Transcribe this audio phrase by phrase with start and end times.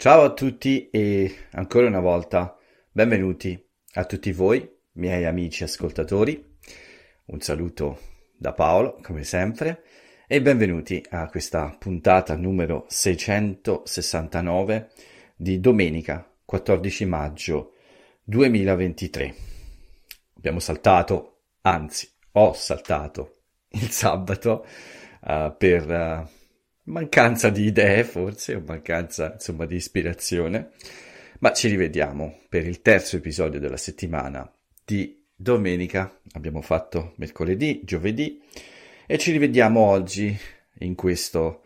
[0.00, 2.56] Ciao a tutti e ancora una volta
[2.90, 3.62] benvenuti
[3.96, 6.56] a tutti voi, miei amici ascoltatori.
[7.26, 8.00] Un saluto
[8.34, 9.82] da Paolo, come sempre,
[10.26, 14.88] e benvenuti a questa puntata numero 669
[15.36, 17.74] di domenica 14 maggio
[18.24, 19.34] 2023.
[20.38, 23.40] Abbiamo saltato, anzi, ho saltato
[23.72, 24.64] il sabato
[25.24, 26.26] uh, per uh,
[26.90, 30.70] mancanza di idee forse, o mancanza insomma di ispirazione,
[31.38, 34.52] ma ci rivediamo per il terzo episodio della settimana
[34.84, 38.42] di domenica, abbiamo fatto mercoledì, giovedì
[39.06, 40.36] e ci rivediamo oggi
[40.80, 41.62] in questo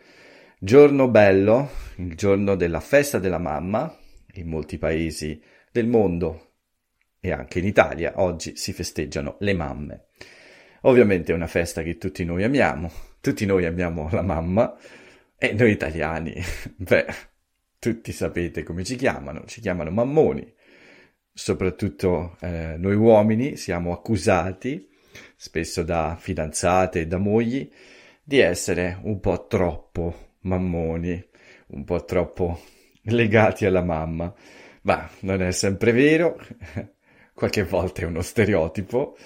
[0.59, 3.93] giorno bello, il giorno della festa della mamma,
[4.35, 6.51] in molti paesi del mondo
[7.19, 8.13] e anche in Italia.
[8.21, 10.05] Oggi si festeggiano le mamme.
[10.81, 14.77] Ovviamente è una festa che tutti noi amiamo, tutti noi amiamo la mamma,
[15.37, 16.33] e noi italiani,
[16.77, 17.05] beh,
[17.79, 20.53] tutti sapete come ci chiamano, ci chiamano mammoni.
[21.33, 24.89] Soprattutto eh, noi uomini siamo accusati,
[25.35, 27.69] spesso da fidanzate e da mogli,
[28.23, 31.23] di essere un po' troppo mammoni,
[31.67, 32.61] un po' troppo
[33.03, 34.33] legati alla mamma.
[34.83, 36.39] Ma non è sempre vero,
[37.33, 39.17] qualche volta è uno stereotipo,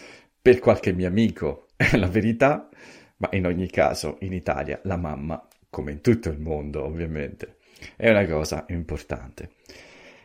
[0.41, 2.69] per qualche mio amico è la verità,
[3.17, 7.57] ma in ogni caso in Italia la mamma come in tutto il mondo ovviamente,
[7.95, 9.51] è una cosa importante.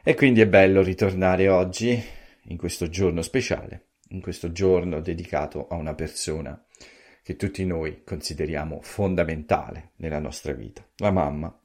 [0.02, 2.02] E quindi è bello ritornare oggi,
[2.48, 6.62] in questo giorno speciale, in questo giorno dedicato a una persona
[7.22, 11.58] che tutti noi consideriamo fondamentale nella nostra vita, la mamma.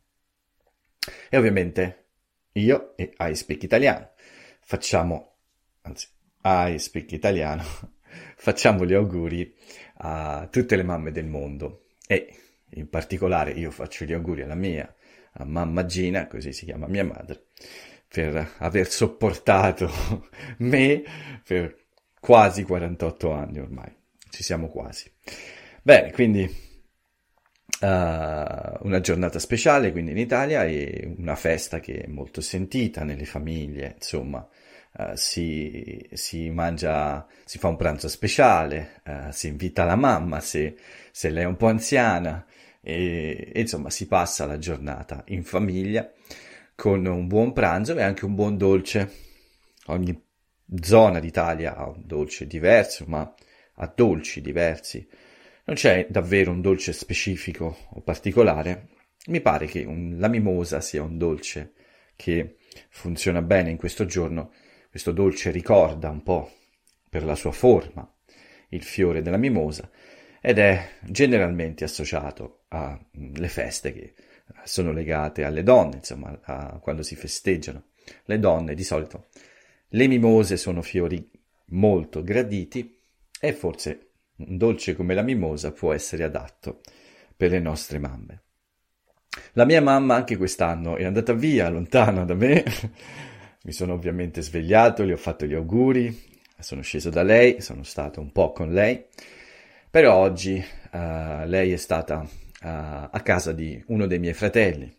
[1.30, 2.06] E ovviamente
[2.54, 4.12] io e I Speak Italiano
[4.62, 5.36] facciamo,
[5.82, 6.08] anzi,
[6.44, 7.64] I Speak Italiano,
[8.38, 9.54] facciamo gli auguri
[9.98, 12.34] a tutte le mamme del mondo e
[12.72, 14.94] in particolare io faccio gli auguri alla mia
[15.34, 17.46] a mamma Gina, così si chiama mia madre,
[18.08, 19.90] per aver sopportato
[20.60, 21.04] me
[21.46, 21.78] per
[22.20, 23.96] quasi 48 anni ormai.
[24.30, 25.12] Ci siamo quasi.
[25.82, 32.42] Bene, quindi uh, una giornata speciale quindi in Italia e una festa che è molto
[32.42, 34.48] sentita nelle famiglie, insomma.
[34.92, 40.76] Uh, si, si, mangia, si fa un pranzo speciale, uh, si invita la mamma se,
[41.12, 42.44] se lei è un po' anziana,
[42.82, 46.12] e, e insomma si passa la giornata in famiglia
[46.76, 49.12] con un buon pranzo e anche un buon dolce.
[49.88, 50.18] Ogni
[50.82, 53.34] zona d'Italia ha un dolce diverso, ma
[53.76, 55.08] ha dolci diversi.
[55.66, 58.90] Non c'è davvero un dolce specifico o particolare.
[59.28, 61.74] Mi pare che un, la mimosa sia un dolce
[62.16, 62.58] che
[62.90, 64.54] funziona bene in questo giorno.
[64.90, 66.50] Questo dolce ricorda un po'
[67.10, 68.10] per la sua forma
[68.70, 69.90] il fiore della mimosa
[70.42, 74.14] ed è generalmente associato alle feste che
[74.64, 77.84] sono legate alle donne, insomma, a, quando si festeggiano.
[78.26, 79.28] Le donne di solito
[79.90, 81.30] le mimose sono fiori
[81.68, 83.00] molto graditi
[83.40, 84.08] e forse
[84.38, 86.82] un dolce come la mimosa può essere adatto
[87.36, 88.44] per le nostre mamme.
[89.54, 92.64] La mia mamma anche quest'anno è andata via, lontana da me.
[93.64, 96.28] Mi sono ovviamente svegliato, le ho fatto gli auguri,
[96.58, 99.06] sono sceso da lei, sono stato un po' con lei
[99.90, 102.28] però oggi uh, lei è stata uh,
[102.62, 104.96] a casa di uno dei miei fratelli.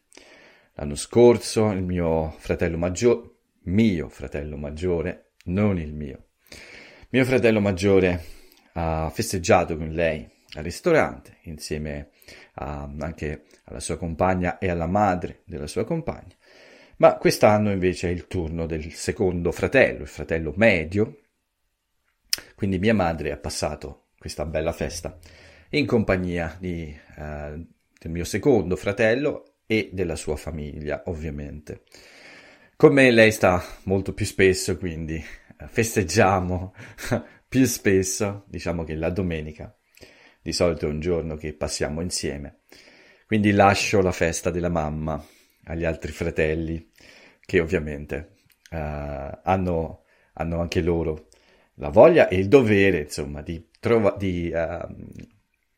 [0.75, 3.31] L'anno scorso il mio fratello maggiore,
[3.65, 6.31] mio fratello maggiore, non il mio,
[7.11, 8.25] mio fratello maggiore
[8.75, 12.11] ha festeggiato con lei al ristorante insieme
[12.55, 16.35] a, anche alla sua compagna e alla madre della sua compagna.
[16.97, 21.19] Ma quest'anno invece è il turno del secondo fratello, il fratello medio.
[22.55, 25.19] Quindi mia madre ha passato questa bella festa,
[25.71, 27.67] in compagnia di, eh,
[27.99, 31.85] del mio secondo fratello e della sua famiglia, ovviamente.
[32.77, 36.75] Con me lei sta molto più spesso, quindi eh, festeggiamo
[37.49, 39.75] più spesso, diciamo che la domenica.
[40.43, 42.65] Di solito è un giorno che passiamo insieme.
[43.27, 45.25] Quindi lascio la festa della mamma
[45.65, 46.91] agli altri fratelli
[47.41, 48.35] che ovviamente
[48.71, 48.77] uh,
[49.45, 50.05] hanno,
[50.35, 51.30] hanno anche loro
[51.81, 54.95] la voglia e il dovere, insomma, di trova- di uh,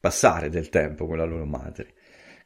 [0.01, 1.95] passare del tempo con la loro madre.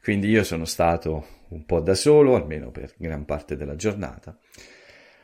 [0.01, 4.37] Quindi io sono stato un po' da solo, almeno per gran parte della giornata,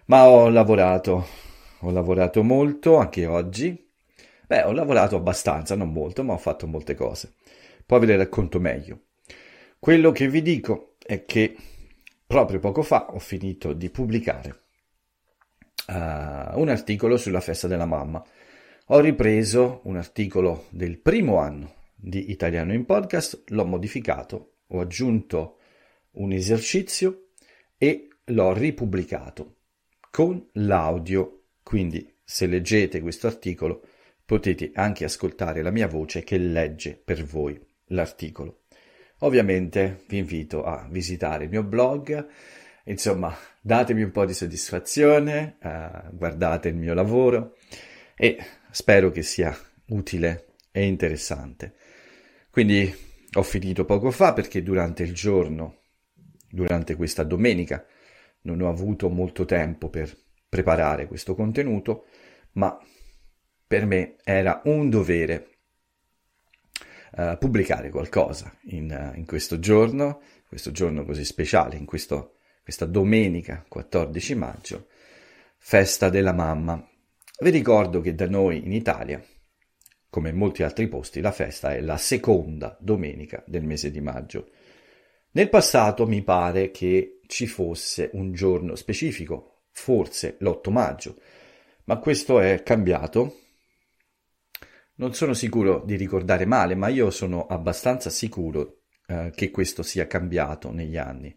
[0.06, 1.26] ma ho lavorato,
[1.80, 3.92] ho lavorato molto anche oggi.
[4.48, 7.36] Beh, ho lavorato abbastanza, non molto, ma ho fatto molte cose.
[7.86, 9.04] Poi ve le racconto meglio.
[9.80, 11.56] Quello che vi dico è che
[12.26, 14.63] proprio poco fa ho finito di pubblicare
[15.88, 18.24] uh, un articolo sulla festa della mamma
[18.88, 25.60] ho ripreso un articolo del primo anno di Italiano in Podcast, l'ho modificato, ho aggiunto
[26.12, 27.30] un esercizio
[27.78, 29.56] e l'ho ripubblicato
[30.12, 33.82] con l'audio, quindi se leggete questo articolo
[34.26, 38.64] potete anche ascoltare la mia voce che legge per voi l'articolo.
[39.20, 42.28] Ovviamente vi invito a visitare il mio blog,
[42.86, 47.56] insomma datemi un po' di soddisfazione, uh, guardate il mio lavoro
[48.16, 48.38] e
[48.72, 49.56] spero che sia
[49.88, 51.76] utile e interessante.
[52.50, 52.94] Quindi
[53.34, 55.82] ho finito poco fa perché durante il giorno,
[56.50, 57.86] durante questa domenica,
[58.42, 60.16] non ho avuto molto tempo per
[60.48, 62.06] preparare questo contenuto,
[62.54, 62.78] ma
[63.66, 65.48] per me era un dovere
[67.18, 72.86] uh, pubblicare qualcosa in, uh, in, questo giorno, questo giorno così speciale, in questo, questa
[72.86, 74.88] domenica 14 maggio,
[75.58, 76.84] festa della mamma.
[77.40, 79.24] Vi ricordo che da noi in Italia,
[80.10, 84.50] come in molti altri posti, la festa è la seconda domenica del mese di maggio.
[85.32, 91.18] Nel passato mi pare che ci fosse un giorno specifico, forse l'8 maggio,
[91.86, 93.38] ma questo è cambiato
[94.96, 100.06] non sono sicuro di ricordare male, ma io sono abbastanza sicuro eh, che questo sia
[100.06, 101.36] cambiato negli anni.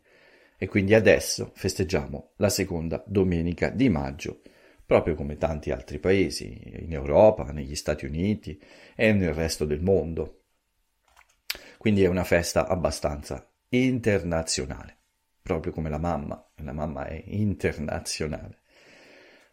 [0.59, 4.41] E quindi adesso festeggiamo la seconda domenica di maggio,
[4.85, 8.61] proprio come tanti altri paesi, in Europa, negli Stati Uniti
[8.95, 10.43] e nel resto del mondo.
[11.77, 14.97] Quindi è una festa abbastanza internazionale,
[15.43, 18.61] proprio come la mamma, la mamma è internazionale.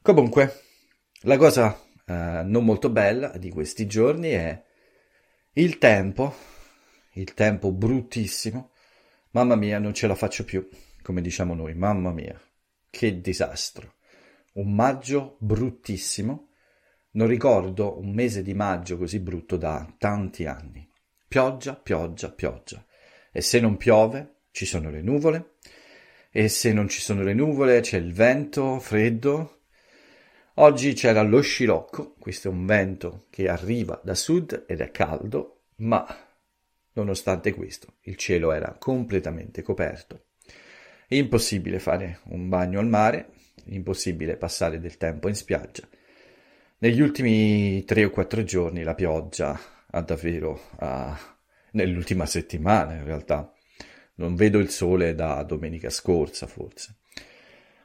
[0.01, 0.61] Comunque,
[1.21, 4.63] la cosa eh, non molto bella di questi giorni è
[5.53, 6.33] il tempo,
[7.13, 8.71] il tempo bruttissimo.
[9.31, 10.67] Mamma mia, non ce la faccio più,
[11.03, 12.39] come diciamo noi, mamma mia,
[12.89, 13.95] che disastro.
[14.53, 16.49] Un maggio bruttissimo.
[17.11, 20.89] Non ricordo un mese di maggio così brutto da tanti anni.
[21.27, 22.83] Pioggia, pioggia, pioggia.
[23.31, 25.57] E se non piove, ci sono le nuvole.
[26.31, 29.63] E se non ci sono le nuvole, c'è il vento, freddo,
[30.57, 35.63] Oggi c'era lo scirocco, questo è un vento che arriva da sud ed è caldo,
[35.77, 36.05] ma
[36.93, 40.25] nonostante questo il cielo era completamente coperto.
[41.15, 43.29] Impossibile fare un bagno al mare,
[43.65, 45.87] impossibile passare del tempo in spiaggia.
[46.79, 49.59] Negli ultimi tre o quattro giorni la pioggia
[49.91, 51.13] ha davvero, uh,
[51.73, 53.53] nell'ultima settimana in realtà,
[54.15, 56.95] non vedo il sole da domenica scorsa forse.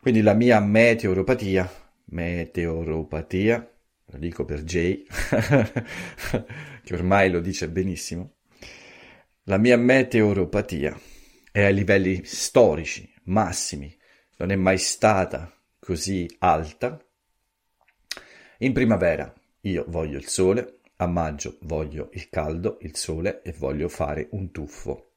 [0.00, 1.70] Quindi la mia meteoropatia
[2.10, 3.70] meteoropatia,
[4.06, 5.04] lo dico per Jay,
[6.82, 8.36] che ormai lo dice benissimo,
[9.44, 10.98] la mia meteoropatia
[11.52, 13.96] è a livelli storici massimi,
[14.36, 17.02] non è mai stata così alta.
[18.58, 19.32] In primavera
[19.62, 24.50] io voglio il sole, a maggio voglio il caldo, il sole e voglio fare un
[24.50, 25.12] tuffo.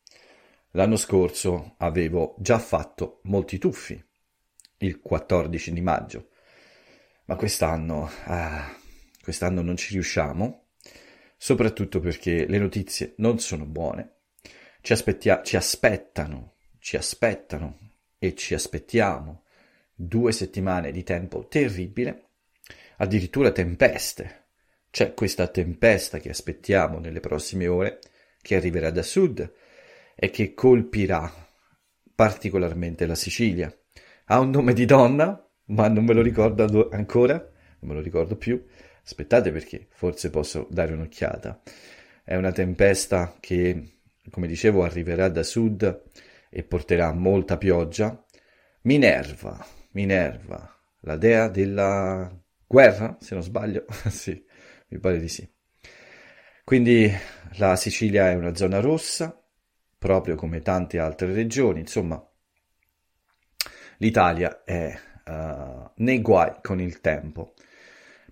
[0.71, 4.01] L'anno scorso avevo già fatto molti tuffi,
[4.77, 6.29] il 14 di maggio,
[7.25, 8.73] ma quest'anno, ah,
[9.21, 10.67] quest'anno non ci riusciamo,
[11.37, 14.19] soprattutto perché le notizie non sono buone.
[14.81, 17.90] Ci, aspettia- ci aspettano, ci aspettano
[18.23, 19.45] e ci aspettiamo
[19.95, 22.25] due settimane di tempo terribile,
[22.97, 24.49] addirittura tempeste.
[24.92, 27.99] C'è questa tempesta che aspettiamo nelle prossime ore,
[28.40, 29.51] che arriverà da sud
[30.13, 31.33] e che colpirà
[32.13, 33.75] particolarmente la Sicilia.
[34.25, 38.35] Ha un nome di donna, ma non me lo ricordo ancora, non me lo ricordo
[38.35, 38.63] più.
[39.04, 41.59] Aspettate perché forse posso dare un'occhiata.
[42.23, 46.04] È una tempesta che, come dicevo, arriverà da sud
[46.53, 48.23] e porterà molta pioggia.
[48.81, 52.29] Minerva, Minerva, la dea della
[52.67, 53.85] guerra, se non sbaglio.
[54.09, 54.45] sì,
[54.89, 55.49] mi pare di sì.
[56.65, 57.09] Quindi
[57.53, 59.41] la Sicilia è una zona rossa,
[59.97, 62.21] proprio come tante altre regioni, insomma,
[63.97, 64.93] l'Italia è
[65.25, 67.53] uh, nei guai con il tempo.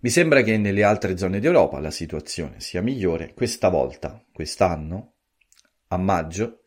[0.01, 3.33] Mi sembra che nelle altre zone d'Europa la situazione sia migliore.
[3.33, 5.15] Questa volta, quest'anno,
[5.88, 6.63] a maggio,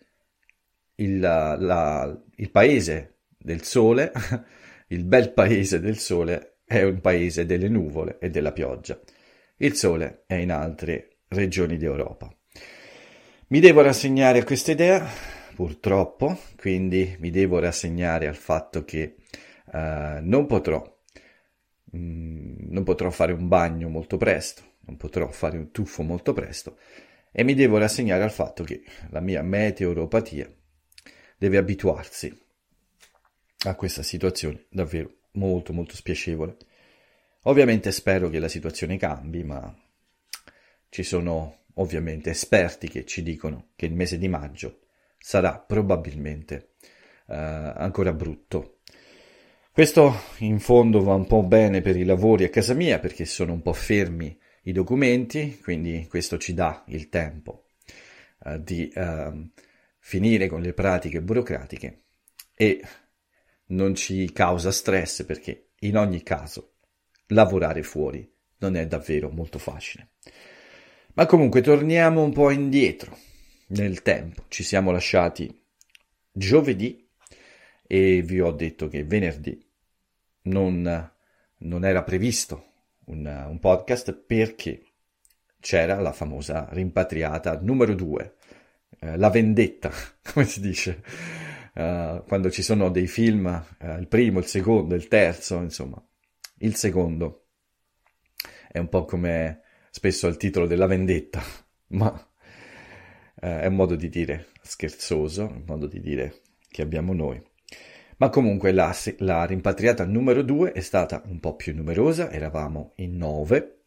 [0.96, 4.12] il, la, il paese del sole,
[4.88, 8.98] il bel paese del sole, è un paese delle nuvole e della pioggia.
[9.56, 12.34] Il sole è in altre regioni d'Europa.
[13.48, 15.06] Mi devo rassegnare a questa idea,
[15.54, 19.16] purtroppo, quindi mi devo rassegnare al fatto che
[19.66, 20.82] uh, non potrò
[21.94, 26.78] mm, non potrò fare un bagno molto presto, non potrò fare un tuffo molto presto
[27.30, 30.50] e mi devo rassegnare al fatto che la mia meteoropatia
[31.42, 32.32] deve abituarsi
[33.64, 36.56] a questa situazione davvero molto molto spiacevole.
[37.44, 39.76] Ovviamente spero che la situazione cambi, ma
[40.88, 44.82] ci sono ovviamente esperti che ci dicono che il mese di maggio
[45.18, 46.74] sarà probabilmente
[47.26, 48.78] uh, ancora brutto
[49.72, 53.52] Questo in fondo va un po' bene per i lavori a casa mia perché sono
[53.52, 57.64] un po' fermi i documenti, quindi questo ci dà il tempo
[58.44, 59.50] uh, di uh,
[60.04, 62.02] finire con le pratiche burocratiche
[62.56, 62.82] e
[63.66, 66.74] non ci causa stress perché in ogni caso
[67.28, 68.28] lavorare fuori
[68.58, 70.10] non è davvero molto facile.
[71.14, 73.16] Ma comunque torniamo un po' indietro
[73.68, 74.44] nel tempo.
[74.48, 75.64] Ci siamo lasciati
[76.32, 77.08] giovedì
[77.86, 79.64] e vi ho detto che venerdì
[80.42, 81.12] non,
[81.58, 82.72] non era previsto
[83.06, 84.82] un, un, podcast perché
[85.60, 88.34] c'era la famosa rimpatriata numero due,
[89.00, 89.90] eh, la vendetta,
[90.32, 91.02] come si dice,
[91.74, 93.46] uh, quando ci sono dei film,
[93.80, 96.02] uh, il primo, il secondo, il terzo, insomma,
[96.58, 97.46] il secondo
[98.68, 101.42] è un po' come spesso il titolo della vendetta,
[101.88, 107.42] ma uh, è un modo di dire scherzoso, un modo di dire che abbiamo noi.
[108.18, 113.16] Ma comunque la, la rimpatriata numero 2 è stata un po' più numerosa, eravamo in
[113.16, 113.78] 9.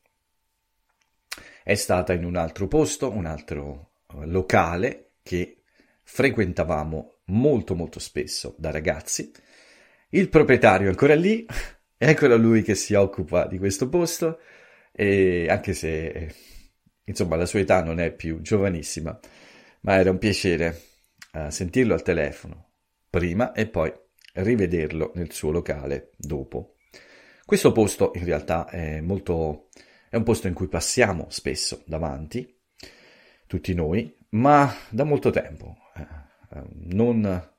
[1.64, 3.95] È stata in un altro posto, un altro eh,
[4.26, 5.64] locale che
[6.04, 9.32] frequentavamo molto molto spesso da ragazzi.
[10.10, 11.46] Il proprietario è ancora lì,
[11.98, 14.40] eccolo lui che si occupa di questo posto
[14.92, 16.34] e anche se
[17.04, 19.20] insomma la sua età non è più giovanissima,
[19.82, 20.82] ma era un piacere
[21.34, 22.70] uh, sentirlo al telefono
[23.10, 23.92] prima e poi
[24.34, 26.76] rivederlo nel suo locale dopo.
[27.46, 29.70] Questo posto in realtà è molto
[30.10, 32.55] è un posto in cui passiamo spesso davanti,
[33.48, 35.78] tutti noi, ma da molto tempo.
[35.96, 37.50] Eh, non,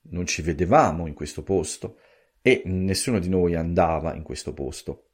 [0.00, 1.98] non ci vedevamo in questo posto
[2.40, 5.10] e nessuno di noi andava in questo posto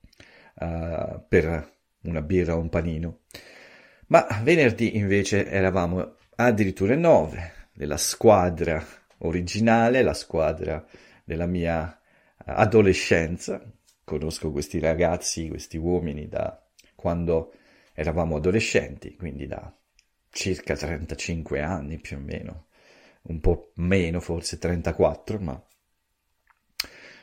[0.57, 3.21] uh, per una birra o un panino.
[4.09, 8.85] Ma venerdì invece eravamo addirittura in nove, nella squadra
[9.19, 10.85] originale, la squadra
[11.25, 12.01] della mia
[12.45, 13.63] adolescenza.
[14.03, 16.61] Conosco questi ragazzi, questi uomini da
[16.97, 17.53] quando
[17.93, 19.73] eravamo adolescenti, quindi da
[20.31, 22.67] circa 35 anni più o meno,
[23.23, 25.65] un po' meno forse 34, ma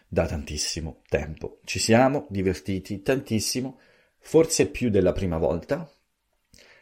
[0.08, 1.60] da tantissimo tempo.
[1.64, 3.80] Ci siamo divertiti tantissimo,
[4.20, 5.90] forse più della prima volta.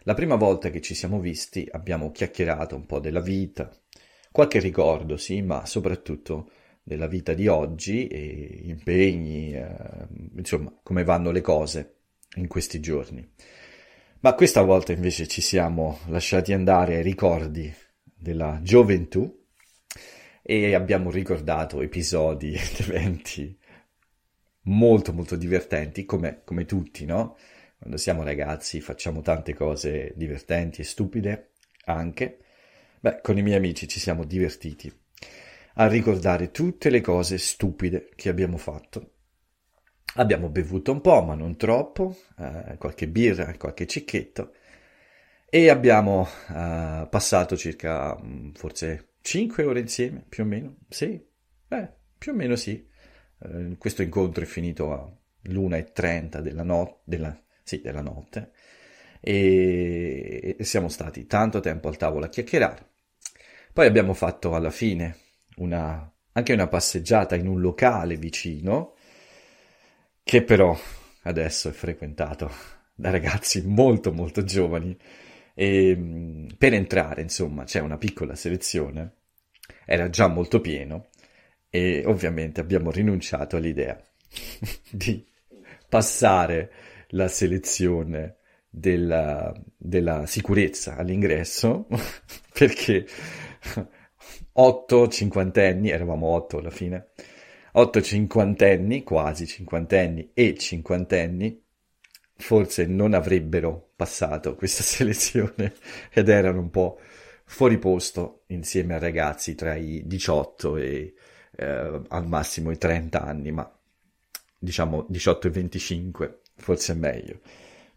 [0.03, 3.71] La prima volta che ci siamo visti abbiamo chiacchierato un po' della vita,
[4.31, 6.51] qualche ricordo, sì, ma soprattutto
[6.83, 11.95] della vita di oggi e impegni, eh, insomma, come vanno le cose
[12.35, 13.27] in questi giorni.
[14.25, 17.71] Ma questa volta invece ci siamo lasciati andare ai ricordi
[18.03, 19.45] della gioventù
[20.41, 23.55] e abbiamo ricordato episodi ed eventi
[24.61, 27.37] molto molto divertenti, come, come tutti, no?
[27.77, 31.51] Quando siamo ragazzi facciamo tante cose divertenti e stupide
[31.85, 32.39] anche.
[33.01, 34.91] Beh, con i miei amici ci siamo divertiti
[35.75, 39.14] a ricordare tutte le cose stupide che abbiamo fatto.
[40.17, 44.53] Abbiamo bevuto un po', ma non troppo, eh, qualche birra, qualche cicchetto,
[45.49, 50.77] e abbiamo eh, passato circa mm, forse 5 ore insieme, più o meno.
[50.89, 51.21] Sì,
[51.67, 52.87] beh, più o meno sì.
[53.39, 58.51] Eh, questo incontro è finito all'1.30 della, no- della, sì, della notte
[59.21, 62.89] e siamo stati tanto tempo al tavolo a chiacchierare.
[63.73, 65.17] Poi abbiamo fatto alla fine
[65.57, 68.94] una, anche una passeggiata in un locale vicino,
[70.25, 70.75] che però
[71.21, 72.51] adesso è frequentato
[72.95, 74.97] da ragazzi molto molto giovani.
[75.53, 79.13] E mm, per entrare insomma c'è una piccola selezione,
[79.85, 81.09] era già molto pieno
[81.69, 84.01] e ovviamente abbiamo rinunciato all'idea
[84.89, 85.23] di
[85.87, 86.71] passare
[87.09, 91.87] la selezione della, della sicurezza all'ingresso
[92.51, 93.05] perché
[94.53, 97.09] otto cinquantenni, eravamo otto alla fine,
[97.77, 101.63] otto cinquantenni, quasi cinquantenni e cinquantenni,
[102.37, 105.73] forse non avrebbero passato questa selezione
[106.11, 106.99] ed erano un po'
[107.45, 111.13] fuori posto insieme a ragazzi tra i 18 e
[111.57, 113.79] eh, al massimo i 30 anni, ma
[114.59, 117.39] diciamo 18 e 25 forse è meglio.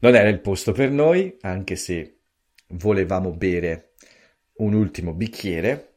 [0.01, 2.19] Non era il posto per noi, anche se
[2.69, 3.95] volevamo bere
[4.59, 5.97] un ultimo bicchiere,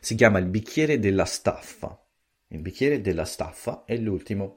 [0.00, 1.98] si chiama il bicchiere della staffa.
[2.52, 4.56] Il bicchiere della staffa è l'ultimo,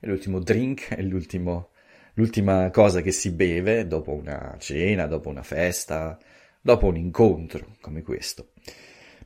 [0.00, 1.72] è l'ultimo drink, è l'ultimo,
[2.14, 6.18] l'ultima cosa che si beve dopo una cena, dopo una festa,
[6.58, 8.52] dopo un incontro come questo.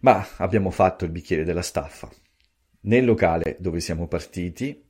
[0.01, 2.11] Ma abbiamo fatto il bicchiere della staffa.
[2.81, 4.85] Nel locale dove siamo partiti,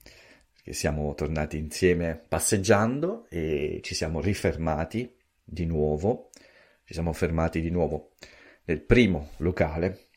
[0.62, 6.30] che siamo tornati insieme passeggiando e ci siamo rifermati di nuovo,
[6.84, 8.12] ci siamo fermati di nuovo
[8.64, 10.07] nel primo locale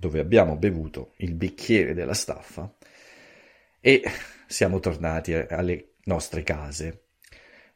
[0.00, 2.72] dove abbiamo bevuto il bicchiere della staffa
[3.80, 4.00] e
[4.46, 7.06] siamo tornati alle nostre case.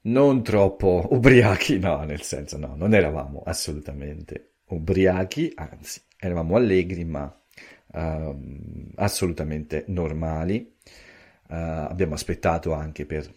[0.03, 7.43] Non troppo ubriachi, no, nel senso no, non eravamo assolutamente ubriachi, anzi, eravamo allegri, ma
[7.89, 10.77] uh, assolutamente normali.
[11.49, 11.55] Uh,
[11.89, 13.29] abbiamo aspettato anche per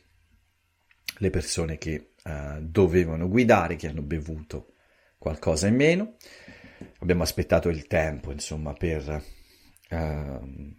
[1.18, 4.74] le persone che uh, dovevano guidare, che hanno bevuto
[5.18, 6.15] qualcosa in meno.
[7.00, 9.24] Abbiamo aspettato il tempo, insomma, per
[9.89, 10.74] uh,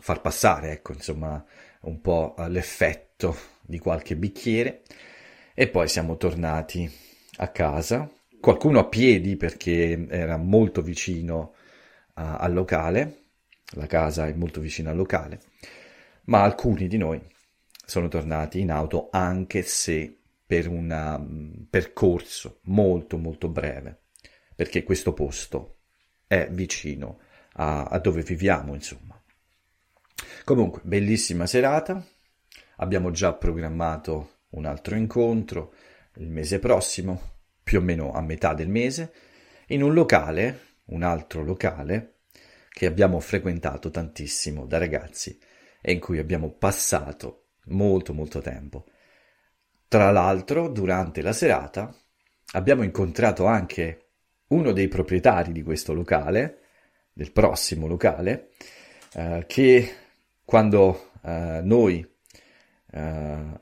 [0.00, 1.44] far passare, ecco, insomma,
[1.82, 4.82] un po' l'effetto di qualche bicchiere.
[5.54, 6.90] E poi siamo tornati
[7.36, 13.24] a casa, qualcuno a piedi perché era molto vicino uh, al locale,
[13.74, 15.40] la casa è molto vicina al locale,
[16.24, 17.20] ma alcuni di noi
[17.84, 23.99] sono tornati in auto anche se per un um, percorso molto molto breve,
[24.60, 25.78] perché questo posto
[26.26, 27.20] è vicino
[27.54, 29.18] a, a dove viviamo, insomma.
[30.44, 32.06] Comunque, bellissima serata,
[32.76, 35.72] abbiamo già programmato un altro incontro
[36.16, 39.14] il mese prossimo, più o meno a metà del mese,
[39.68, 42.18] in un locale, un altro locale,
[42.68, 45.40] che abbiamo frequentato tantissimo da ragazzi
[45.80, 48.84] e in cui abbiamo passato molto molto tempo.
[49.88, 51.96] Tra l'altro, durante la serata
[52.52, 53.99] abbiamo incontrato anche
[54.50, 56.58] uno dei proprietari di questo locale,
[57.12, 58.50] del prossimo locale,
[59.14, 59.94] eh, che
[60.44, 62.06] quando eh, noi
[62.92, 63.60] eh,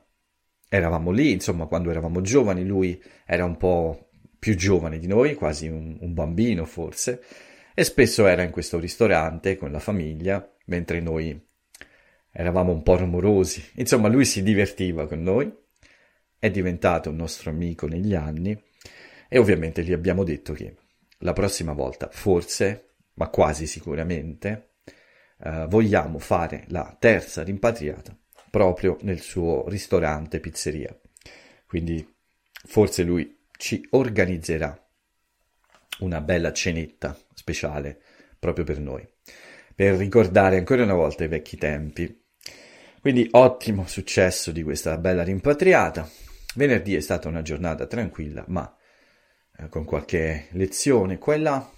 [0.67, 5.67] eravamo lì, insomma, quando eravamo giovani, lui era un po' più giovane di noi, quasi
[5.67, 7.23] un, un bambino forse,
[7.73, 11.39] e spesso era in questo ristorante con la famiglia, mentre noi
[12.31, 13.63] eravamo un po' rumorosi.
[13.75, 15.51] Insomma, lui si divertiva con noi,
[16.39, 18.59] è diventato un nostro amico negli anni
[19.29, 20.75] e ovviamente gli abbiamo detto che
[21.19, 24.71] la prossima volta, forse, ma quasi sicuramente,
[25.41, 28.17] eh, vogliamo fare la terza rimpatriata
[28.49, 30.93] proprio nel suo ristorante pizzeria.
[31.65, 32.05] Quindi
[32.51, 34.77] forse lui ci organizzerà
[35.99, 38.01] una bella cenetta speciale
[38.37, 39.07] proprio per noi,
[39.73, 42.27] per ricordare ancora una volta i vecchi tempi
[43.01, 46.09] quindi ottimo successo di questa bella rimpatriata.
[46.55, 48.75] Venerdì è stata una giornata tranquilla, ma
[49.59, 51.71] eh, con qualche lezione qua e là,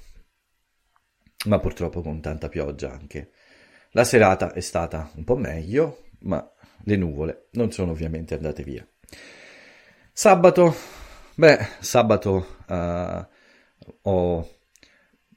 [1.46, 3.32] ma purtroppo con tanta pioggia anche.
[3.92, 6.48] La serata è stata un po' meglio, ma
[6.84, 8.88] le nuvole non sono ovviamente andate via.
[10.14, 10.76] Sabato,
[11.36, 13.26] beh, sabato uh,
[14.04, 14.50] ho,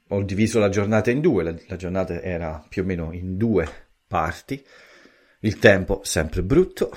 [0.07, 3.67] ho, diviso la giornata in due, la, la giornata era più o meno in due
[4.07, 4.63] parti.
[5.39, 6.95] Il tempo sempre brutto,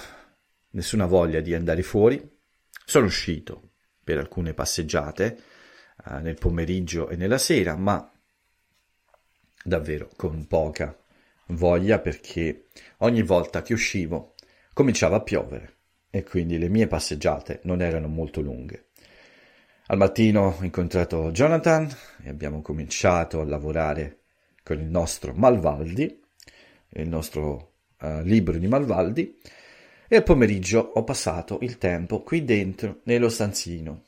[0.71, 2.37] nessuna voglia di andare fuori.
[2.85, 3.68] Sono uscito
[4.09, 5.39] per alcune passeggiate
[6.07, 8.11] eh, nel pomeriggio e nella sera, ma
[9.63, 10.97] davvero con poca
[11.49, 12.69] voglia perché
[12.99, 14.33] ogni volta che uscivo
[14.73, 15.75] cominciava a piovere
[16.09, 18.87] e quindi le mie passeggiate non erano molto lunghe.
[19.89, 24.21] Al mattino ho incontrato Jonathan e abbiamo cominciato a lavorare
[24.63, 26.19] con il nostro Malvaldi,
[26.93, 29.39] il nostro uh, libro di Malvaldi
[30.09, 34.05] e al pomeriggio ho passato il tempo qui dentro nello stanzino.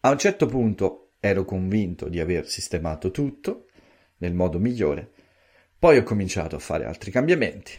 [0.00, 3.66] A un certo punto ero convinto di aver sistemato tutto
[4.18, 5.10] nel modo migliore,
[5.78, 7.72] poi ho cominciato a fare altri cambiamenti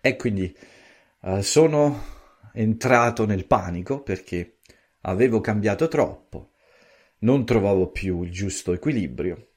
[0.00, 0.54] e quindi
[1.22, 2.04] uh, sono
[2.52, 4.58] entrato nel panico perché
[5.02, 6.52] avevo cambiato troppo,
[7.20, 9.48] non trovavo più il giusto equilibrio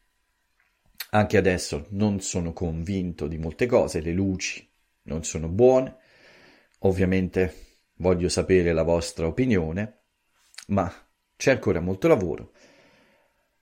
[1.13, 4.65] anche adesso non sono convinto di molte cose, le luci
[5.03, 5.97] non sono buone,
[6.83, 9.99] ovviamente voglio sapere la vostra opinione,
[10.67, 10.91] ma
[11.35, 12.53] c'è ancora molto lavoro.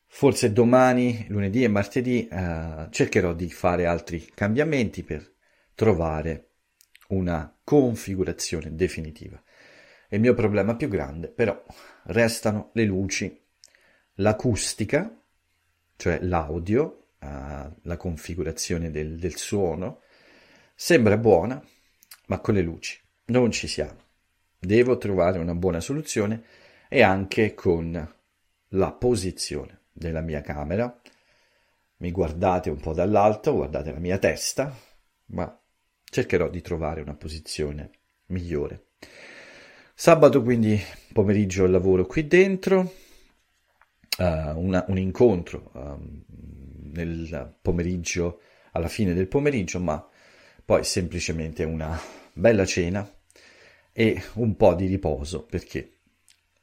[0.06, 5.36] Forse domani, lunedì e martedì eh, cercherò di fare altri cambiamenti per
[5.76, 6.48] trovare
[7.10, 9.42] una configurazione definitiva.
[10.10, 11.64] Il mio problema più grande però
[12.06, 13.40] restano le luci,
[14.16, 15.16] l'acustica,
[15.96, 17.28] cioè l'audio, uh,
[17.84, 20.02] la configurazione del, del suono,
[20.74, 21.64] sembra buona,
[22.28, 24.08] ma con le luci non ci siamo.
[24.60, 26.44] Devo trovare una buona soluzione
[26.90, 28.14] e anche con
[28.70, 31.00] la posizione della mia camera.
[31.98, 34.74] Mi guardate un po' dall'alto, guardate la mia testa,
[35.28, 35.60] ma
[36.04, 37.92] cercherò di trovare una posizione
[38.28, 38.86] migliore.
[39.94, 40.80] Sabato quindi
[41.12, 42.94] pomeriggio lavoro qui dentro,
[44.18, 46.24] uh, una, un incontro um,
[46.94, 50.08] nel pomeriggio, alla fine del pomeriggio, ma
[50.64, 52.00] poi semplicemente una
[52.32, 53.10] bella cena
[54.00, 55.98] e un po' di riposo perché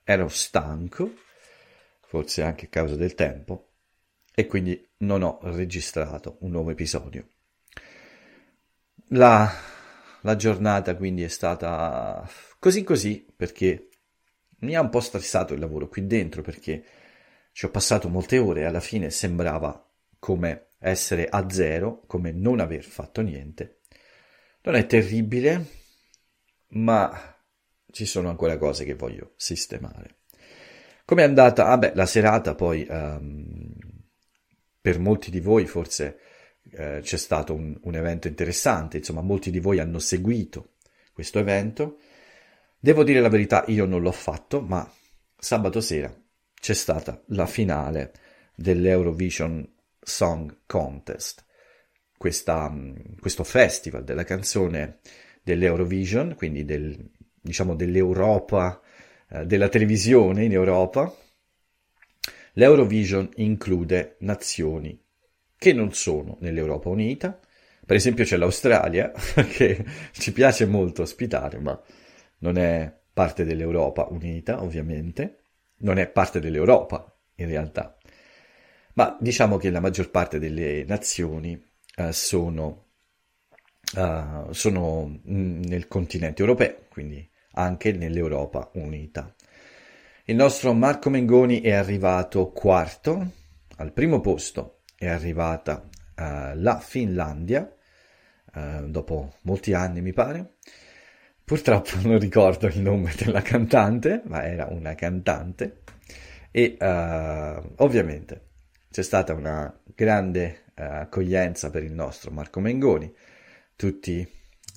[0.04, 1.12] ero stanco,
[2.00, 3.72] forse anche a causa del tempo,
[4.34, 7.28] e quindi non ho registrato un nuovo episodio.
[9.08, 9.52] la,
[10.22, 12.26] la giornata quindi è stata
[12.58, 13.90] così così perché
[14.60, 16.82] mi ha un po' stressato il lavoro qui dentro perché
[17.52, 19.86] ci ho passato molte ore e alla fine sembrava
[20.18, 23.80] come essere a zero, come non aver fatto niente.
[24.62, 25.84] Non è terribile,
[26.68, 27.36] ma
[27.90, 30.18] ci sono ancora cose che voglio sistemare.
[31.04, 31.66] Come è andata?
[31.68, 33.72] Ah beh, la serata poi um,
[34.80, 36.18] per molti di voi forse
[36.72, 40.74] eh, c'è stato un, un, evento interessante, insomma molti di voi hanno seguito
[41.12, 41.98] questo evento.
[42.78, 44.88] Devo dire la verità, io non l'ho fatto, ma
[45.38, 46.14] sabato sera
[46.58, 48.12] c'è stata la finale
[48.54, 49.66] dell'Eurovision
[50.00, 51.44] Song Contest,
[52.16, 52.72] questa,
[53.20, 54.98] questo festival della canzone
[55.46, 57.08] dell'Eurovision, quindi del,
[57.40, 58.80] diciamo dell'Europa,
[59.30, 61.14] eh, della televisione in Europa.
[62.54, 65.00] L'Eurovision include nazioni
[65.56, 67.38] che non sono nell'Europa Unita.
[67.86, 69.12] Per esempio c'è l'Australia,
[69.48, 71.80] che ci piace molto ospitare, ma
[72.38, 75.42] non è parte dell'Europa Unita, ovviamente.
[75.78, 77.96] Non è parte dell'Europa, in realtà.
[78.94, 81.54] Ma diciamo che la maggior parte delle nazioni
[81.98, 82.85] uh, sono,
[83.94, 89.32] uh, sono nel continente europeo, quindi anche nell'Europa Unita.
[90.24, 93.30] Il nostro Marco Mengoni è arrivato quarto,
[93.76, 97.70] al primo posto è arrivata uh, la Finlandia,
[98.54, 100.54] uh, dopo molti anni mi pare.
[101.44, 105.82] Purtroppo non ricordo il nome della cantante, ma era una cantante.
[106.50, 106.74] E
[107.76, 108.46] ovviamente
[108.90, 113.12] c'è stata una grande accoglienza per il nostro Marco Mengoni.
[113.76, 114.26] Tutti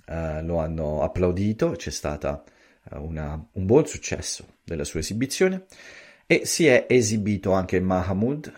[0.08, 2.44] lo hanno applaudito, c'è stato
[2.92, 5.66] un buon successo della sua esibizione
[6.26, 8.54] e si è esibito anche Mahmoud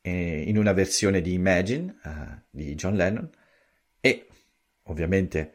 [0.00, 3.28] eh, in una versione di Imagine uh, di John Lennon
[4.00, 4.26] e
[4.84, 5.54] ovviamente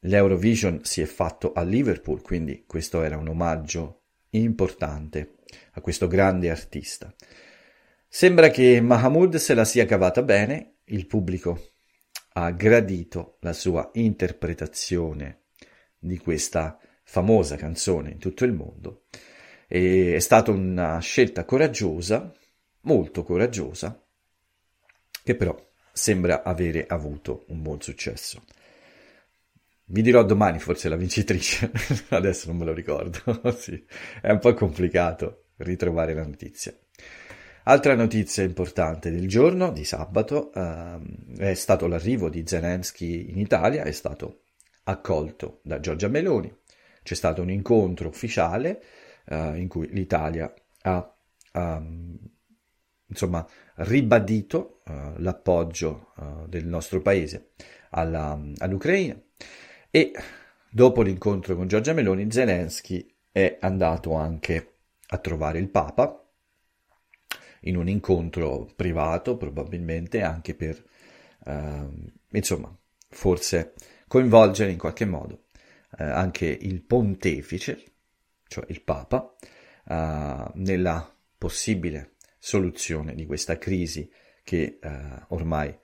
[0.00, 5.34] l'Eurovision si è fatto a Liverpool, quindi questo era un omaggio importante
[5.72, 7.14] a questo grande artista.
[8.08, 11.72] Sembra che Mahmoud se la sia cavata bene, il pubblico
[12.38, 15.44] ha gradito la sua interpretazione
[15.98, 19.04] di questa famosa canzone in tutto il mondo.
[19.66, 22.32] E è stata una scelta coraggiosa
[22.82, 24.04] molto coraggiosa,
[25.24, 25.56] che però
[25.92, 28.44] sembra avere avuto un buon successo.
[29.86, 31.72] Vi dirò domani forse la vincitrice,
[32.10, 33.18] adesso non me lo ricordo,
[33.56, 33.82] sì,
[34.20, 36.76] è un po' complicato ritrovare la notizia.
[37.68, 43.82] Altra notizia importante del giorno, di sabato, ehm, è stato l'arrivo di Zelensky in Italia,
[43.82, 44.42] è stato
[44.84, 46.54] accolto da Giorgia Meloni,
[47.02, 48.80] c'è stato un incontro ufficiale
[49.24, 51.12] eh, in cui l'Italia ha
[51.54, 52.16] um,
[53.06, 53.44] insomma,
[53.78, 57.50] ribadito uh, l'appoggio uh, del nostro paese
[57.90, 59.20] alla, all'Ucraina.
[59.90, 60.12] E
[60.70, 64.74] dopo l'incontro con Giorgia Meloni Zelensky è andato anche
[65.08, 66.20] a trovare il Papa
[67.60, 70.84] in un incontro privato probabilmente anche per
[71.44, 72.76] uh, insomma
[73.08, 73.74] forse
[74.08, 75.44] coinvolgere in qualche modo
[75.98, 77.82] anche il pontefice
[78.46, 79.34] cioè il Papa
[80.54, 84.10] nella possibile soluzione di questa crisi
[84.46, 85.76] che eh, ormai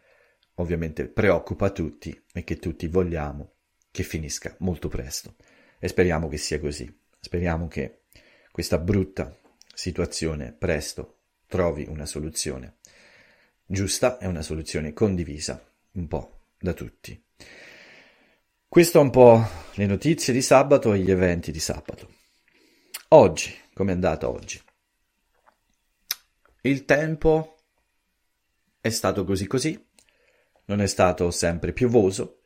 [0.55, 3.55] ovviamente preoccupa tutti e che tutti vogliamo
[3.91, 5.35] che finisca molto presto.
[5.81, 6.89] E speriamo che sia così.
[7.19, 8.03] Speriamo che
[8.53, 9.37] questa brutta
[9.75, 11.22] situazione presto
[11.53, 12.77] trovi una soluzione
[13.67, 15.63] giusta e una soluzione condivisa
[15.93, 17.23] un po' da tutti.
[18.67, 22.09] Questo è un po' le notizie di sabato e gli eventi di sabato.
[23.09, 24.59] Oggi, come è andata oggi?
[26.63, 27.59] Il tempo
[28.81, 29.89] è stato così così,
[30.67, 32.45] non è stato sempre piovoso,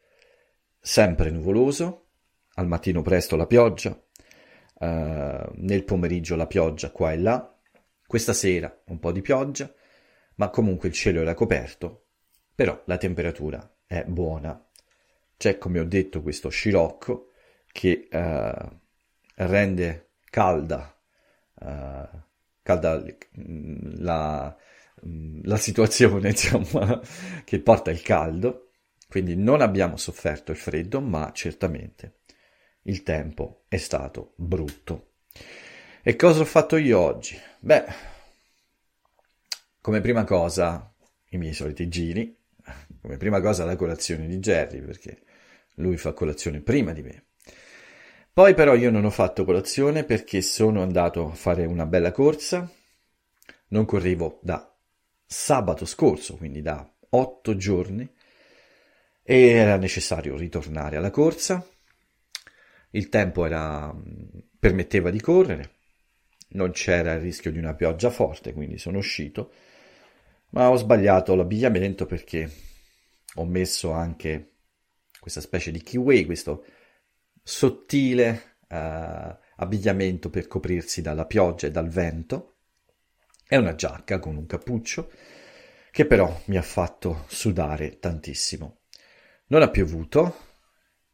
[0.81, 2.09] sempre nuvoloso,
[2.55, 7.56] al mattino presto la pioggia, uh, nel pomeriggio la pioggia qua e là,
[8.07, 9.73] questa sera un po' di pioggia,
[10.37, 12.07] ma comunque il cielo era coperto,
[12.55, 14.63] però la temperatura è buona.
[15.37, 17.33] C'è, come ho detto, questo scirocco
[17.73, 18.79] che uh,
[19.35, 20.99] rende calda
[21.61, 22.25] uh,
[22.67, 23.01] calda
[23.99, 24.57] la,
[25.43, 27.01] la situazione, insomma,
[27.45, 28.73] che porta il caldo.
[29.09, 32.23] Quindi non abbiamo sofferto il freddo, ma certamente
[32.83, 35.13] il tempo è stato brutto.
[36.03, 37.39] E cosa ho fatto io oggi?
[37.67, 37.85] Beh,
[39.81, 40.95] come prima cosa
[41.31, 42.39] i miei soliti giri,
[43.03, 45.23] come prima cosa la colazione di Jerry, perché
[45.75, 47.25] lui fa colazione prima di me.
[48.33, 52.71] Poi però io non ho fatto colazione perché sono andato a fare una bella corsa.
[53.71, 54.73] Non correvo da
[55.27, 58.09] sabato scorso, quindi da otto giorni.
[59.25, 61.67] e era necessario ritornare alla corsa.
[62.91, 63.93] Il tempo era,
[64.57, 65.76] permetteva di correre,
[66.49, 69.53] non c'era il rischio di una pioggia forte, quindi sono uscito,
[70.51, 72.51] ma ho sbagliato l'abbigliamento perché
[73.35, 74.53] ho messo anche
[75.21, 76.65] questa specie di kiwi, questo
[77.43, 82.57] sottile uh, abbigliamento per coprirsi dalla pioggia e dal vento,
[83.49, 85.11] e una giacca con un cappuccio
[85.91, 88.81] che però mi ha fatto sudare tantissimo.
[89.47, 90.37] Non ha piovuto,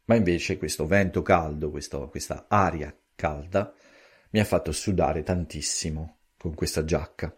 [0.05, 3.73] ma invece questo vento caldo, questo, questa aria calda,
[4.33, 7.35] mi ha fatto sudare tantissimo con questa giacca.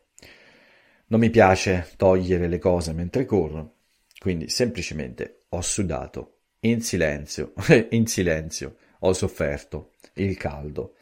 [1.08, 3.76] Non mi piace togliere le cose mentre corro,
[4.18, 7.54] quindi semplicemente ho sudato in silenzio,
[7.92, 10.96] in silenzio ho sofferto il caldo.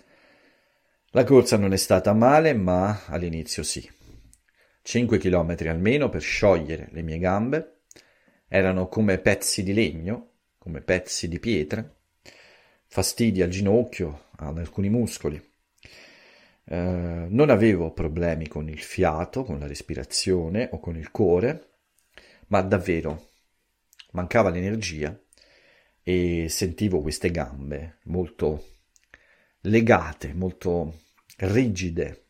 [1.11, 3.87] La corsa non è stata male, ma all'inizio sì.
[4.81, 7.81] 5 km almeno per sciogliere le mie gambe,
[8.47, 11.87] erano come pezzi di legno, come pezzi di pietra,
[12.87, 15.51] fastidi al ginocchio, ad alcuni muscoli.
[16.65, 21.71] Eh, non avevo problemi con il fiato, con la respirazione o con il cuore,
[22.47, 23.31] ma davvero
[24.11, 25.17] mancava l'energia
[26.01, 28.75] e sentivo queste gambe molto
[29.61, 31.01] legate, molto
[31.37, 32.25] rigide.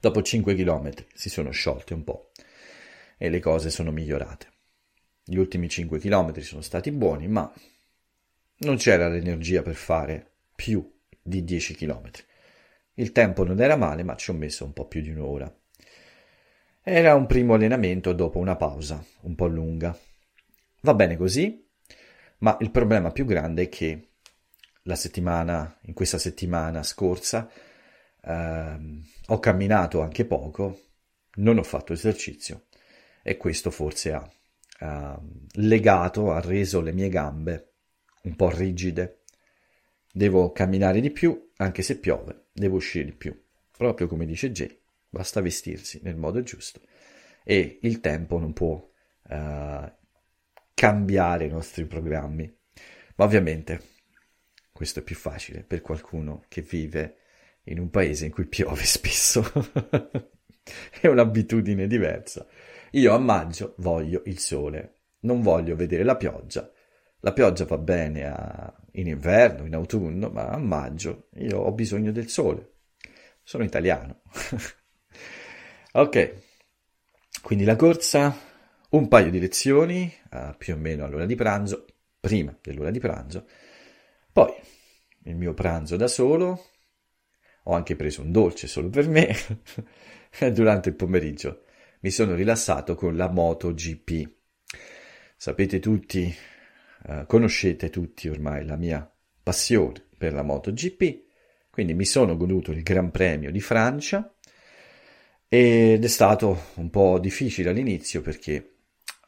[0.00, 2.30] Dopo 5 km si sono sciolte un po'
[3.16, 4.52] e le cose sono migliorate.
[5.24, 7.52] Gli ultimi 5 km sono stati buoni, ma
[8.58, 10.88] non c'era l'energia per fare più
[11.20, 12.10] di 10 km.
[12.98, 15.52] Il tempo non era male, ma ci ho messo un po' più di un'ora.
[16.82, 19.96] Era un primo allenamento dopo una pausa un po' lunga.
[20.80, 21.64] Va bene così,
[22.38, 24.14] ma il problema più grande è che
[24.82, 27.48] la settimana, in questa settimana scorsa,
[28.24, 30.80] ehm, ho camminato anche poco,
[31.34, 32.64] non ho fatto esercizio
[33.22, 34.28] e questo forse ha,
[34.80, 35.20] ha
[35.52, 37.74] legato, ha reso le mie gambe
[38.22, 39.20] un po' rigide
[40.18, 43.40] Devo camminare di più, anche se piove, devo uscire di più.
[43.70, 44.76] Proprio come dice Jay,
[45.08, 46.80] basta vestirsi nel modo giusto.
[47.44, 49.92] E il tempo non può uh,
[50.74, 52.52] cambiare i nostri programmi.
[53.14, 53.80] Ma ovviamente
[54.72, 57.18] questo è più facile per qualcuno che vive
[57.66, 59.44] in un paese in cui piove spesso.
[61.00, 62.44] è un'abitudine diversa.
[62.90, 66.68] Io a maggio voglio il sole, non voglio vedere la pioggia.
[67.20, 72.12] La pioggia va bene a in inverno, in autunno, ma a maggio io ho bisogno
[72.12, 72.74] del sole.
[73.42, 74.22] Sono italiano.
[75.92, 76.34] ok,
[77.42, 78.36] quindi la corsa,
[78.90, 81.86] un paio di lezioni, uh, più o meno all'ora di pranzo,
[82.20, 83.46] prima dell'ora di pranzo,
[84.32, 84.52] poi
[85.24, 86.66] il mio pranzo da solo,
[87.64, 89.34] ho anche preso un dolce solo per me,
[90.52, 91.64] durante il pomeriggio
[92.00, 94.36] mi sono rilassato con la MotoGP.
[95.36, 96.34] Sapete tutti
[97.08, 99.10] eh, conoscete tutti ormai la mia
[99.42, 101.22] passione per la MotoGP,
[101.70, 104.30] quindi mi sono goduto il Gran Premio di Francia
[105.48, 108.74] ed è stato un po' difficile all'inizio perché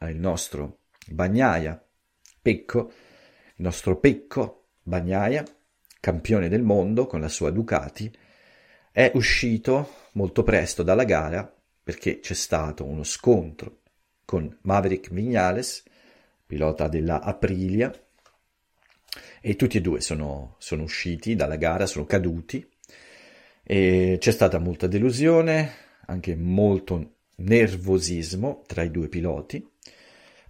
[0.01, 1.83] il nostro Bagnaia
[2.43, 2.93] Pecco,
[3.57, 5.43] il nostro Pecco Bagnaia,
[6.01, 8.13] campione del mondo con la sua Ducati,
[8.93, 11.51] è uscito molto presto dalla gara
[11.83, 13.81] perché c'è stato uno scontro
[14.27, 15.85] con Maverick Vignales
[16.51, 17.93] pilota della Aprilia,
[19.41, 22.69] e tutti e due sono, sono usciti dalla gara, sono caduti,
[23.63, 25.71] e c'è stata molta delusione,
[26.07, 29.65] anche molto nervosismo tra i due piloti,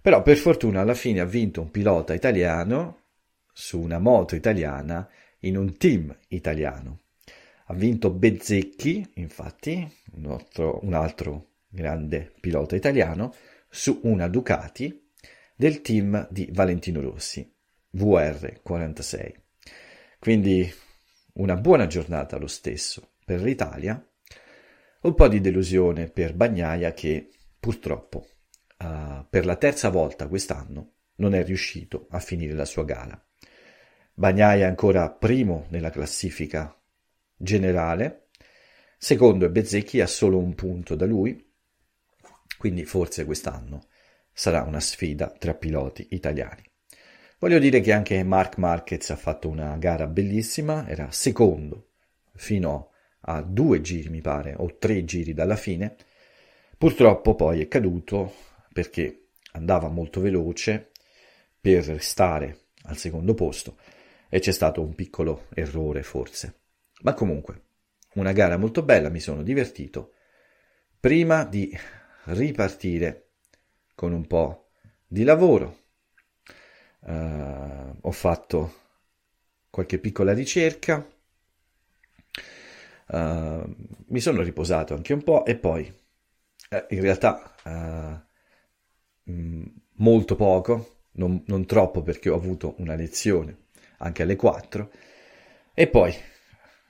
[0.01, 3.01] però per fortuna alla fine ha vinto un pilota italiano
[3.53, 5.07] su una moto italiana
[5.41, 7.01] in un team italiano.
[7.67, 13.35] Ha vinto Bezzecchi, infatti, un altro, un altro grande pilota italiano,
[13.69, 15.00] su una Ducati
[15.61, 17.47] del team di Valentino Rossi,
[17.95, 19.31] VR46.
[20.17, 20.73] Quindi
[21.33, 24.03] una buona giornata lo stesso per l'Italia,
[25.01, 28.27] un po' di delusione per Bagnaia che purtroppo
[28.79, 33.23] uh, per la terza volta quest'anno non è riuscito a finire la sua gara.
[34.15, 36.75] Bagnaia è ancora primo nella classifica
[37.35, 38.29] generale,
[38.97, 41.53] secondo è Bezzecchi ha solo un punto da lui,
[42.57, 43.89] quindi forse quest'anno
[44.41, 46.63] sarà una sfida tra piloti italiani.
[47.37, 51.89] Voglio dire che anche Mark Marquez ha fatto una gara bellissima, era secondo
[52.33, 55.95] fino a due giri, mi pare, o tre giri dalla fine.
[56.75, 58.33] Purtroppo poi è caduto
[58.73, 60.89] perché andava molto veloce
[61.59, 63.77] per restare al secondo posto
[64.27, 66.61] e c'è stato un piccolo errore forse.
[67.03, 67.65] Ma comunque,
[68.15, 70.13] una gara molto bella, mi sono divertito.
[70.99, 71.71] Prima di
[72.23, 73.30] ripartire
[74.01, 74.69] con un po'
[75.05, 75.77] di lavoro.
[77.01, 78.73] Uh, ho fatto
[79.69, 81.07] qualche piccola ricerca,
[83.09, 83.75] uh,
[84.07, 85.93] mi sono riposato anche un po' e poi
[86.71, 87.53] uh, in realtà
[89.23, 89.63] mh, mm,
[89.97, 93.65] molto poco, non, non troppo perché ho avuto una lezione
[93.97, 94.91] anche alle 4
[95.75, 96.11] e poi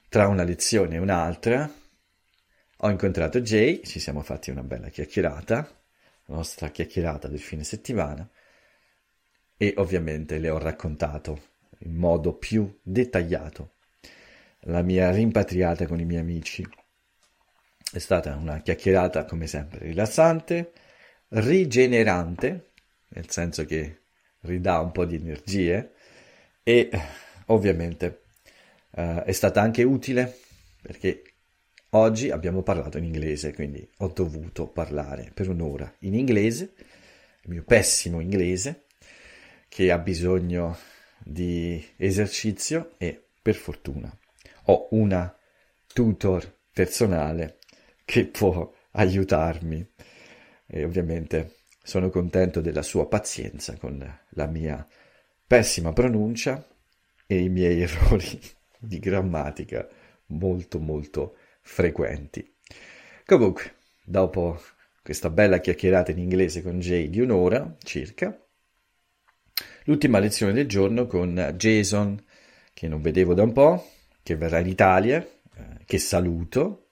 [0.07, 1.69] tra una lezione e un'altra
[2.77, 5.80] ho incontrato Jay, ci siamo fatti una bella chiacchierata,
[6.31, 8.27] nostra chiacchierata del fine settimana
[9.57, 13.75] e ovviamente le ho raccontato in modo più dettagliato
[14.65, 16.67] la mia rimpatriata con i miei amici.
[17.91, 20.71] È stata una chiacchierata come sempre rilassante,
[21.29, 22.71] rigenerante,
[23.09, 24.01] nel senso che
[24.41, 25.93] ridà un po' di energie
[26.63, 26.89] e
[27.47, 28.23] ovviamente
[28.91, 30.39] eh, è stata anche utile
[30.81, 31.30] perché
[31.91, 36.73] oggi abbiamo parlato in inglese, quindi ho dovuto parlare per un'ora in inglese,
[37.43, 38.85] il mio pessimo inglese,
[39.67, 40.77] che ha bisogno
[41.23, 44.15] di esercizio e per fortuna
[44.65, 45.35] ho una
[45.87, 47.57] tutor personale
[48.05, 49.89] che può aiutarmi.
[50.67, 54.85] E ovviamente sono contento della sua pazienza con la mia
[55.45, 56.65] pessima pronuncia
[57.25, 58.39] e i miei errori
[58.77, 59.87] di grammatica
[60.27, 62.55] molto molto frequenti.
[63.25, 64.61] Comunque, dopo
[65.01, 68.37] questa bella chiacchierata in inglese con Jay di un'ora circa,
[69.85, 72.23] l'ultima lezione del giorno con Jason,
[72.73, 73.89] che non vedevo da un po',
[74.23, 76.87] che verrà in Italia, eh, che saluto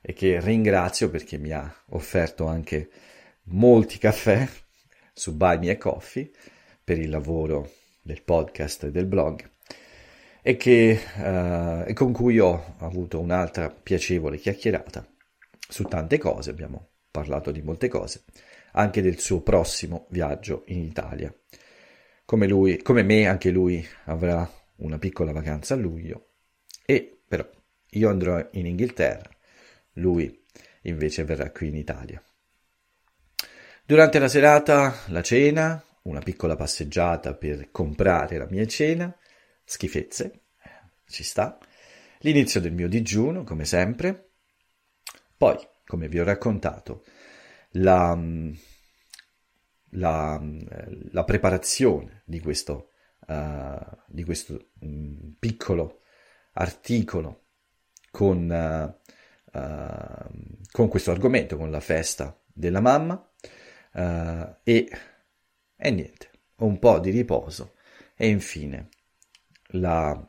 [0.00, 2.90] e che ringrazio perché mi ha offerto anche
[3.44, 4.48] molti caffè
[5.12, 6.30] su Buy Me Coffee
[6.82, 9.54] per il lavoro del podcast e del blog
[10.48, 15.04] e, che, eh, e con cui ho avuto un'altra piacevole chiacchierata
[15.68, 18.22] su tante cose, abbiamo parlato di molte cose,
[18.74, 21.34] anche del suo prossimo viaggio in Italia.
[22.24, 26.34] Come, lui, come me, anche lui avrà una piccola vacanza a luglio
[26.86, 27.44] e però
[27.90, 29.28] io andrò in Inghilterra,
[29.94, 30.44] lui
[30.82, 32.22] invece verrà qui in Italia.
[33.84, 39.12] Durante la serata, la cena, una piccola passeggiata per comprare la mia cena,
[39.66, 40.44] schifezze,
[41.06, 41.58] ci sta,
[42.20, 44.30] l'inizio del mio digiuno, come sempre,
[45.36, 47.04] poi, come vi ho raccontato,
[47.72, 48.18] la,
[49.90, 50.42] la,
[51.10, 52.92] la preparazione di questo,
[53.26, 53.76] uh,
[54.06, 56.00] di questo um, piccolo
[56.52, 57.48] articolo
[58.10, 60.30] con, uh, uh,
[60.70, 63.20] con, questo argomento, con la festa della mamma
[64.62, 64.90] e,
[65.74, 67.76] e niente, un po' di riposo
[68.14, 68.90] e infine
[69.70, 70.28] la,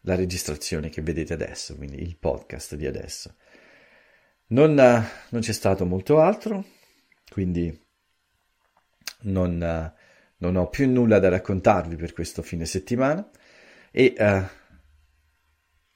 [0.00, 3.34] la registrazione che vedete adesso, quindi il podcast di adesso.
[4.48, 6.64] Non, non c'è stato molto altro,
[7.30, 7.82] quindi
[9.22, 9.92] non,
[10.36, 13.28] non, ho più nulla da raccontarvi per questo fine settimana
[13.90, 14.42] e uh,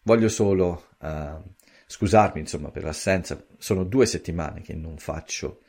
[0.03, 1.43] voglio solo uh,
[1.87, 3.45] scusarmi insomma per l'assenza.
[3.59, 5.61] Sono due settimane che non faccio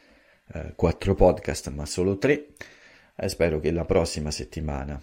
[0.53, 2.53] uh, quattro podcast, ma solo tre.
[3.15, 5.01] E spero che la prossima settimana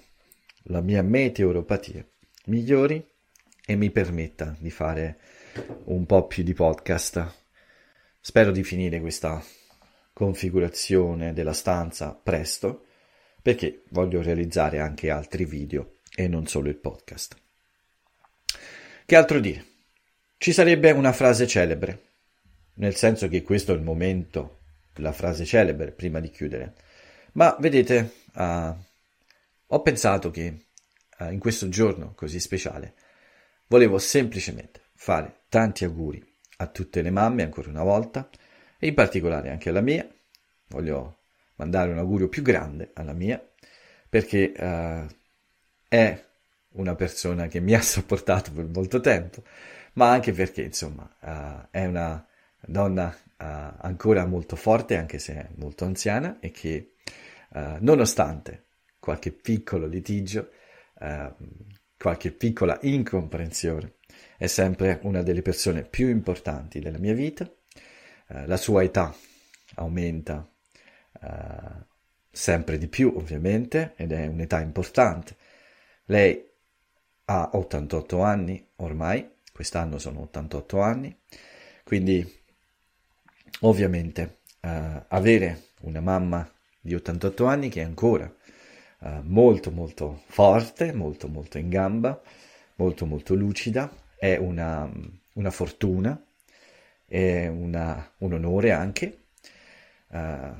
[0.68, 2.04] la mia meteoropatia
[2.46, 3.04] migliori
[3.64, 5.18] e mi permetta di fare
[5.84, 7.34] un po' più di podcast.
[8.20, 9.42] Spero di finire questa
[10.12, 12.86] configurazione della stanza presto
[13.42, 17.36] perché voglio realizzare anche altri video e non solo il podcast.
[19.04, 19.64] Che altro dire?
[20.38, 22.02] Ci sarebbe una frase celebre,
[22.74, 24.58] nel senso che questo è il momento,
[24.96, 26.74] la frase celebre prima di chiudere.
[27.32, 28.74] Ma vedete, uh,
[29.66, 30.66] ho pensato che
[31.18, 32.94] uh, in questo giorno così speciale
[33.68, 36.24] Volevo semplicemente fare tanti auguri
[36.58, 38.28] a tutte le mamme ancora una volta
[38.78, 40.08] e in particolare anche alla mia.
[40.68, 41.22] Voglio
[41.56, 43.44] mandare un augurio più grande alla mia
[44.08, 45.06] perché uh,
[45.88, 46.24] è
[46.74, 49.42] una persona che mi ha sopportato per molto tempo,
[49.94, 52.24] ma anche perché insomma uh, è una
[52.60, 53.44] donna uh,
[53.80, 56.92] ancora molto forte anche se molto anziana e che
[57.78, 58.65] nonostante
[59.06, 60.50] qualche piccolo litigio
[61.98, 63.94] qualche piccola incomprensione.
[64.36, 67.50] È sempre una delle persone più importanti della mia vita.
[68.28, 69.14] Eh, la sua età
[69.76, 70.48] aumenta
[71.22, 71.84] eh,
[72.30, 75.36] sempre di più, ovviamente, ed è un'età importante.
[76.06, 76.44] Lei
[77.26, 81.18] ha 88 anni ormai, quest'anno sono 88 anni,
[81.82, 82.24] quindi
[83.60, 86.48] ovviamente eh, avere una mamma
[86.80, 88.32] di 88 anni che ancora
[89.00, 92.20] uh, molto molto forte, molto molto in gamba,
[92.76, 94.90] molto molto lucida, è una,
[95.34, 96.22] una fortuna,
[97.06, 99.24] è una, un onore anche.
[100.08, 100.54] Uh,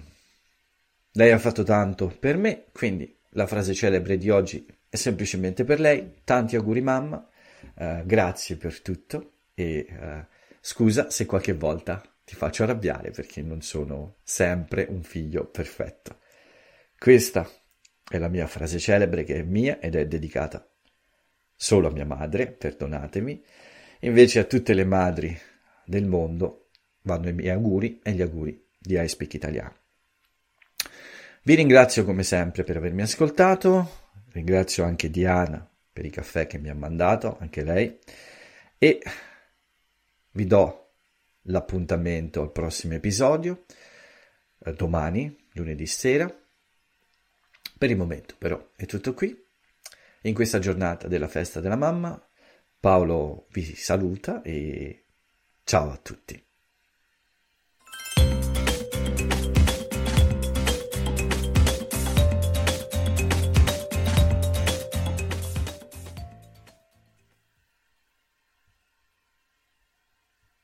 [1.12, 5.80] lei ha fatto tanto per me, quindi la frase celebre di oggi è semplicemente per
[5.80, 6.20] lei.
[6.24, 7.26] Tanti auguri mamma,
[7.74, 10.24] uh, grazie per tutto e uh,
[10.60, 16.18] scusa se qualche volta ti faccio arrabbiare perché non sono sempre un figlio perfetto.
[16.98, 17.48] Questa
[18.08, 20.66] è la mia frase celebre che è mia ed è dedicata
[21.54, 23.42] solo a mia madre, perdonatemi,
[24.00, 25.36] invece a tutte le madri
[25.84, 26.68] del mondo
[27.02, 29.74] vanno i miei auguri e gli auguri di iSpeak Italiano.
[31.42, 36.68] Vi ringrazio come sempre per avermi ascoltato, ringrazio anche Diana per i caffè che mi
[36.68, 37.98] ha mandato, anche lei,
[38.78, 39.02] e
[40.32, 40.90] vi do
[41.42, 43.64] l'appuntamento al prossimo episodio,
[44.64, 46.32] eh, domani, lunedì sera.
[47.78, 49.44] Per il momento però è tutto qui.
[50.22, 52.20] In questa giornata della festa della mamma,
[52.80, 55.04] Paolo vi saluta e
[55.64, 56.45] ciao a tutti.